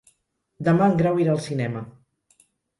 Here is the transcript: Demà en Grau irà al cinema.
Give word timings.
Demà 0.69 0.87
en 0.93 0.97
Grau 1.03 1.21
irà 1.25 1.37
al 1.37 1.45
cinema. 1.51 1.87